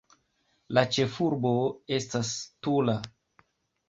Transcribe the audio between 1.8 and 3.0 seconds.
estas Tula.